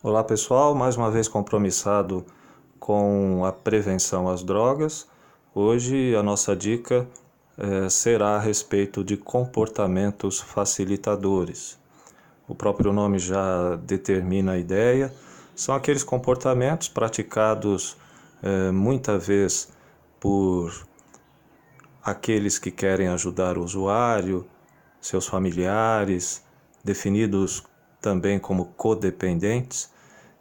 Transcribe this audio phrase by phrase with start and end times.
[0.00, 2.24] Olá pessoal, mais uma vez compromissado
[2.78, 5.08] com a prevenção às drogas.
[5.52, 7.04] Hoje a nossa dica
[7.58, 11.76] eh, será a respeito de comportamentos facilitadores.
[12.46, 15.12] O próprio nome já determina a ideia.
[15.56, 17.96] São aqueles comportamentos praticados
[18.40, 19.68] eh, muita vez
[20.20, 20.86] por
[22.04, 24.46] aqueles que querem ajudar o usuário,
[25.00, 26.40] seus familiares,
[26.84, 27.64] definidos
[28.00, 29.90] também como codependentes,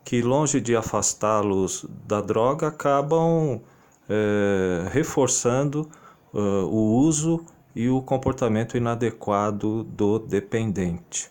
[0.04, 3.62] que longe de afastá-los da droga, acabam
[4.10, 5.90] é, reforçando
[6.34, 7.46] uh, o uso
[7.76, 11.30] e o comportamento inadequado do dependente.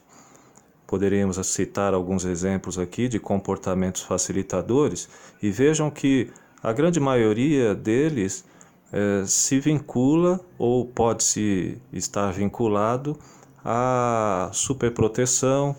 [0.86, 5.08] Poderíamos citar alguns exemplos aqui de comportamentos facilitadores
[5.42, 6.30] e vejam que
[6.62, 8.44] a grande maioria deles
[8.92, 13.18] é, se vincula ou pode se estar vinculado
[13.64, 15.74] à superproteção,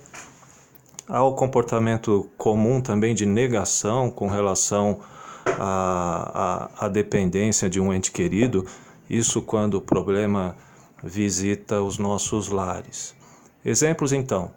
[1.08, 5.00] ao comportamento comum também de negação com relação
[5.46, 8.66] à, à, à dependência de um ente querido,
[9.10, 10.56] isso quando o problema
[11.04, 13.16] visita os nossos lares.
[13.64, 14.52] Exemplos então.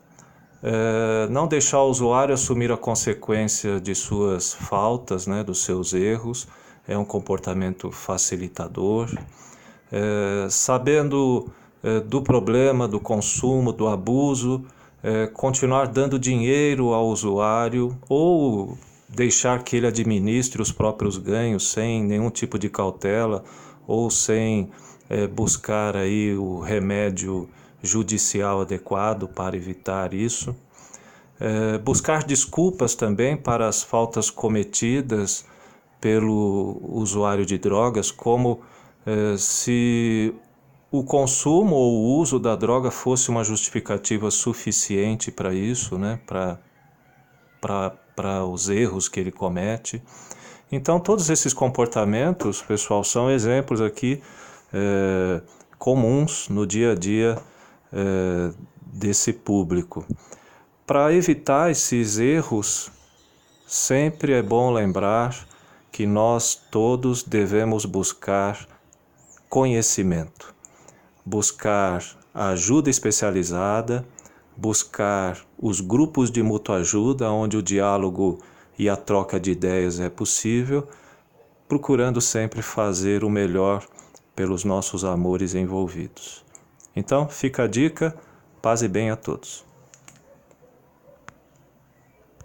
[0.62, 6.47] É, não deixar o usuário assumir a consequência de suas faltas, né, dos seus erros,
[6.86, 9.08] é um comportamento facilitador.
[9.91, 11.50] É, sabendo
[11.82, 14.64] é, do problema, do consumo, do abuso,
[15.03, 18.77] é, continuar dando dinheiro ao usuário ou
[19.09, 23.43] deixar que ele administre os próprios ganhos sem nenhum tipo de cautela
[23.87, 24.71] ou sem
[25.09, 27.48] é, buscar aí o remédio
[27.83, 30.55] judicial adequado para evitar isso.
[31.41, 35.45] É, buscar desculpas também para as faltas cometidas
[36.01, 38.61] pelo usuário de drogas, como
[39.06, 40.34] é, se
[40.91, 46.19] o consumo ou o uso da droga fosse uma justificativa suficiente para isso, né?
[46.27, 46.58] para
[48.44, 50.02] os erros que ele comete.
[50.72, 54.20] Então, todos esses comportamentos, pessoal, são exemplos aqui
[54.72, 55.41] é,
[55.78, 57.38] comuns no dia a dia
[57.92, 60.04] é, desse público.
[60.84, 62.91] Para evitar esses erros,
[63.65, 65.47] sempre é bom lembrar
[65.92, 68.66] que nós todos devemos buscar
[69.48, 70.59] conhecimento
[71.30, 72.04] buscar
[72.34, 74.04] ajuda especializada,
[74.56, 78.41] buscar os grupos de mútua ajuda, onde o diálogo
[78.76, 80.88] e a troca de ideias é possível,
[81.68, 83.86] procurando sempre fazer o melhor
[84.34, 86.44] pelos nossos amores envolvidos.
[86.96, 88.12] Então, fica a dica,
[88.60, 89.69] paz e bem a todos.